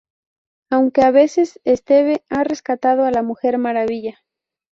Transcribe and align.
Aunque, 0.71 1.01
a 1.03 1.11
veces, 1.11 1.61
Steve 1.63 2.23
ha 2.29 2.43
rescatado 2.43 3.03
a 3.05 3.11
la 3.11 3.21
Mujer 3.21 3.59
Maravilla. 3.59 4.17